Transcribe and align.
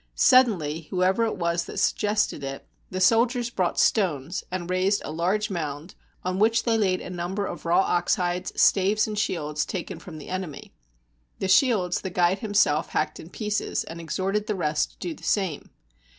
Suddenly, 0.15 0.87
whoever 0.89 1.25
it 1.25 1.37
was 1.37 1.65
that 1.65 1.77
suggested 1.77 2.43
it, 2.43 2.65
the 2.89 2.99
soldiers 2.99 3.51
brought 3.51 3.79
stones, 3.79 4.43
and 4.49 4.67
raised 4.67 4.99
a 5.05 5.11
large 5.11 5.51
mound, 5.51 5.93
on 6.23 6.39
which 6.39 6.63
they 6.63 6.75
laid 6.75 7.01
a 7.01 7.09
number 7.11 7.45
of 7.45 7.67
raw 7.67 7.81
ox 7.81 8.15
hides, 8.15 8.51
staves, 8.59 9.05
and 9.05 9.19
shields 9.19 9.63
taken 9.63 9.99
from 9.99 10.17
the 10.17 10.29
enemy. 10.29 10.73
The 11.37 11.47
shields 11.47 12.01
the 12.01 12.09
guide 12.09 12.39
himself 12.39 12.89
hacked 12.89 13.19
in 13.19 13.29
pieces, 13.29 13.83
and 13.83 14.01
ex 14.01 14.17
horted 14.17 14.47
the 14.47 14.55
rest 14.55 14.93
to 14.93 14.97
do 14.97 15.13
the 15.13 15.21
same. 15.23 15.69